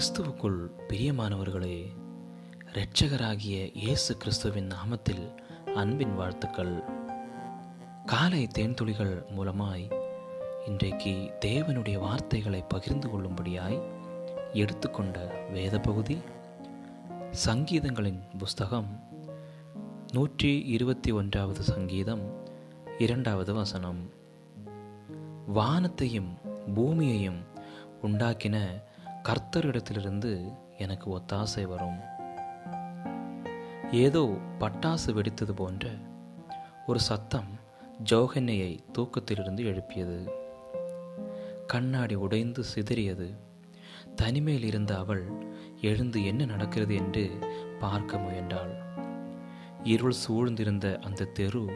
கிறிஸ்துவுக்குள் 0.00 0.66
பிரியமானவர்களே 0.88 1.86
இரட்சகராகிய 2.72 3.70
இயேசு 3.74 4.16
கிறிஸ்துவின் 4.16 4.68
நாமத்தில் 4.68 5.38
அன்பின் 5.74 6.14
வாழ்த்துக்கள். 6.14 6.82
காலை 8.06 8.48
தேன்துளிகள் 8.58 9.22
மூலமாய் 9.36 10.02
இன்றைக்கு 10.66 11.34
தேவனுடைய 11.40 11.98
வார்த்தைகளை 11.98 12.64
பகிர்ந்து 12.68 13.08
கொள்ளும்படியாய் 13.08 13.82
எடுத்துக்கொண்ட 14.52 15.26
வேத 15.52 15.80
பகுதி 15.80 16.18
சங்கீதங்களின் 17.46 18.36
புஸ்தகம் 18.38 19.04
நூற்றி 20.12 20.62
இருபத்தி 20.66 21.10
ஒன்றாவது 21.10 21.62
சங்கீதம் 21.62 22.46
இரண்டாவது 22.98 23.54
வசனம். 23.54 24.10
வானத்தையும் 25.46 26.38
பூமியையும் 26.74 27.44
உண்டாக்கின 28.02 28.88
கர்த்தரிடத்திலிருந்து 29.22 30.58
எனக்கு 30.78 31.18
ஒத்தாசை 31.18 31.64
வரும். 31.66 32.00
ஏதோ 33.92 34.36
பட்டாசு 34.58 35.06
வெடித்தது 35.06 35.52
போன்ற 35.52 35.88
ஒரு 36.86 37.00
சத்தம் 37.00 37.58
ஜோகன்னையை 38.10 38.78
தூக்கத்திலிருந்து 38.92 39.64
எழுப்பியது. 39.64 40.30
கண்ணாடி 41.66 42.14
உடைந்து 42.14 42.64
சிதறியது. 42.74 43.36
தனிமையில் 44.16 44.64
இருந்த 44.64 44.98
அவள் 44.98 45.30
எழுந்து 45.80 46.24
என்ன 46.24 46.44
நடக்கிறது 46.44 46.94
என்று 46.94 47.38
பார்க்க 47.80 48.18
முயன்றாள். 48.18 48.74
இருள் 49.84 50.14
சூழ்ந்திருந்த 50.28 50.98
அந்த 50.98 51.24
தெரு 51.24 51.70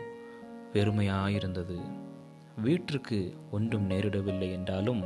வெறுமையாயிருந்தது. 0.73 1.79
வீட்டிற்கு 2.57 3.37
ஒன்றும் 3.51 3.91
நேரிடவில்லை 3.91 4.53
என்றாலும் 4.53 5.03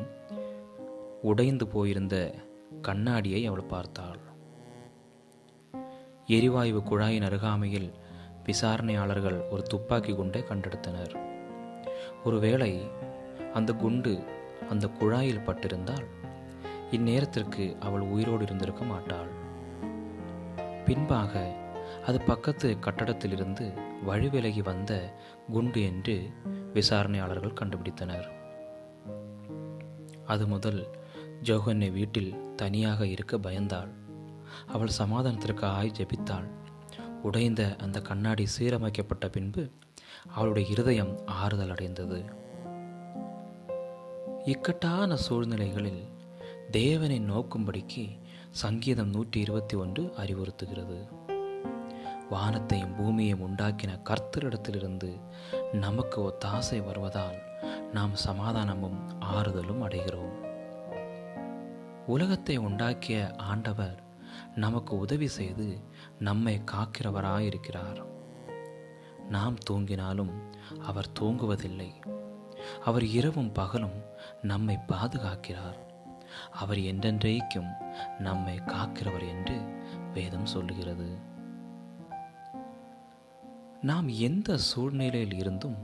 உடைந்து 1.22 1.66
போயிருந்த 1.66 2.34
கண்ணாடியை 2.82 3.46
அவள் 3.46 3.62
பார்த்தாள். 3.62 4.18
எரிவாயு 6.26 6.78
குழாயின் 6.78 7.24
அருகாமையில் 7.24 7.92
விசாரணையாளர்கள் 8.44 9.48
ஒரு 9.50 9.62
துப்பாக்கி 9.62 10.14
குண்டை 10.14 10.44
கண்டெடுத்தனர். 10.48 11.16
ஒருவேளை 12.24 12.90
அந்த 13.54 13.72
குண்டு 13.72 14.22
அந்த 14.68 14.90
குழாயில் 15.00 15.44
பட்டிருந்தால் 15.44 16.06
இந்நேரத்திற்கு 16.90 17.78
அவள் 17.78 18.00
உயிரோடு 18.00 18.42
இருந்திருக்க 18.42 18.84
மாட்டாள். 18.84 19.28
பின்பாக 20.84 21.52
அது 22.06 22.20
பக்கத்து 22.20 22.76
கட்டடத்திலிருந்து 22.80 23.72
வழிவிலகி 24.06 24.62
வந்த 24.62 25.14
குண்டு 25.52 25.82
என்று 25.82 26.30
விசாரணையாளர்கள் 26.72 27.58
கண்டுபிடித்தனர். 27.60 28.28
அது 30.26 30.46
முதல் 30.46 30.97
ஜோகன்னை 31.42 31.92
வீட்டில் 31.92 32.54
தனியாக 32.54 33.06
இருக்க 33.06 33.38
பயந்தாள். 33.38 33.88
அவள் 34.66 34.90
சமாதானத்திற்காய் 34.98 35.92
ஜெபித்தாள். 35.92 36.48
உடைந்த 37.22 37.76
அந்த 37.78 38.00
கண்ணாடி 38.00 38.46
சீரமைக்கப்பட்ட 38.58 39.28
பின்பு 39.28 39.70
அவளுடைய 40.28 40.68
இருதயம் 40.68 41.26
ஆறுதல் 41.26 41.70
அடைந்தது. 41.70 42.24
இக்கட்டான 44.44 45.16
சூழ்நிலைகளில் 45.16 46.08
தேவனை 46.70 47.20
நோக்கும்படிக்கு 47.20 48.18
சங்கீதம் 48.50 49.10
நூற்றி 49.10 49.40
இருபத்தி 49.40 49.76
ஒன்று 49.76 50.12
அறிவுறுத்துகிறது. 50.16 51.08
வானத்தையும் 52.30 52.94
பூமியையும் 52.96 53.40
உண்டாக்கின 53.40 54.02
கர்த்தரிடத்திலிருந்து 54.04 55.20
நமக்கு 55.72 56.20
ஒத்தாசை 56.20 56.84
வருவதால் 56.84 57.38
நாம் 57.92 58.14
சமாதானமும் 58.14 59.20
ஆறுதலும் 59.20 59.82
அடைகிறோம். 59.82 60.47
உலகத்தை 62.08 62.58
உண்டாக்கிய 62.58 63.36
ஆண்டவர் 63.36 64.02
நமக்கு 64.54 64.96
உதவி 64.96 65.26
செய்து 65.26 65.80
நம்மை 66.18 66.62
காக்கிறவராயிருக்கிறார். 66.70 68.04
நாம் 69.28 69.56
தூங்கினாலும் 69.70 70.32
அவர் 70.80 71.10
தூங்குவதில்லை. 71.20 71.92
அவர் 72.84 73.04
இரவும் 73.04 73.52
பகலும் 73.52 74.02
நம்மை 74.42 74.78
பாதுகாக்கிறார். 74.86 75.76
அவர் 76.50 76.78
என்றென்றைக்கும் 76.78 77.70
நம்மை 78.18 78.56
காக்கிறவர் 78.56 79.28
என்று 79.28 79.60
வேதம் 80.12 80.46
சொல்லுகிறது. 80.46 81.18
நாம் 83.82 84.08
எந்த 84.08 84.56
சூழ்நிலையில் 84.56 85.34
இருந்தும் 85.34 85.76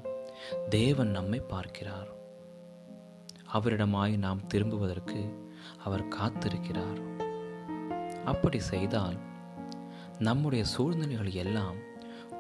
தேவன் 0.69 1.09
நம்மை 1.09 1.39
பார்க்கிறார். 1.39 2.09
அவரிடமாய் 3.53 4.19
நாம் 4.19 4.47
திரும்புவதற்கு 4.47 5.44
அவர் 5.85 6.09
காத்திருக்கிறார். 6.09 7.01
அப்படி 8.25 8.59
செய்தால் 8.59 9.17
நம்முடைய 10.19 10.65
சூழ்நிலைகள் 10.65 11.31
எல்லாம் 11.33 11.77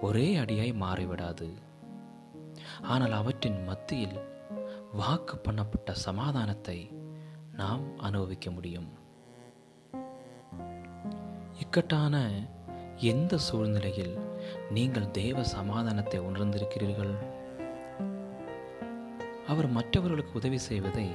ஒரே 0.01 0.37
அடியாய் 0.37 0.81
மாறிவிடாது. 0.81 1.49
ஆனால் 2.83 3.12
அவற்றின் 3.12 3.65
மத்தியில் 3.65 4.19
வாக்கு 4.93 5.41
பண்ணப்பட்ட 5.43 5.91
சமாதானத்தை 5.93 6.91
நாம் 7.53 7.99
அனுபவிக்க 7.99 8.51
முடியும். 8.51 8.89
இக்கட்டான 11.59 12.31
எந்த 12.97 13.39
சூழ்நிலையில் 13.39 14.19
நீங்கள் 14.71 15.11
தேவ 15.11 15.45
சமாதானத்தை 15.45 16.21
உணர்ந்திருக்கிறீர்கள்? 16.21 17.15
அவர் 19.47 19.69
மற்றவர்களுக்கு 19.69 20.33
உதவி 20.33 20.59
செய்வதை 20.59 21.09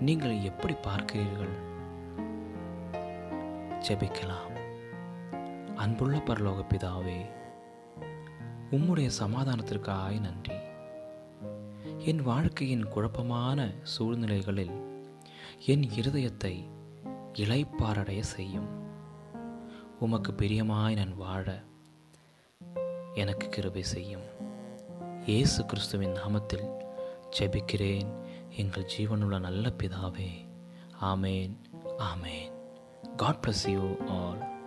நீங்கள் 0.00 0.40
எப்படி 0.40 0.74
பார்க்கிறீர்கள்? 0.74 1.54
ஜெபிக்கலாம். 3.80 4.54
அன்புள்ள 5.76 6.16
பரலோக 6.18 6.64
பிதாவே 6.70 7.20
உம்முடைய 8.70 9.10
சமாதானத்திற்காய் 9.18 10.20
நன்றி. 10.20 10.54
என் 11.98 12.22
வாழ்க்கையின் 12.22 12.88
குழப்பமான 12.88 13.70
சூழ்நிலைகளில் 13.82 15.04
என் 15.66 15.82
இருதயத்தை 15.82 16.68
இளைப்பாரடைய 17.34 18.20
செய்யும். 18.20 18.68
உமக்கு 20.00 20.32
பிரியமாய் 20.32 20.96
நான் 20.96 21.16
வாழ 21.16 21.62
எனக்கு 23.14 23.48
கிருபை 23.48 23.82
செய்யும். 23.82 24.26
இயேசு 25.26 25.66
கிறிஸ்துவின் 25.66 26.14
நாமத்தில் 26.14 26.68
ஜெபிக்கிறேன். 27.38 28.29
எங்கள் 28.56 28.86
ஜீவனுள்ள 28.98 29.40
நல்ல 29.40 29.72
பிதாவே. 29.82 30.30
ஆமேன் 31.00 31.56
ஆமேன். 31.98 32.52
God 33.16 33.46
bless 33.46 33.70
you 33.70 33.96
all 34.06 34.59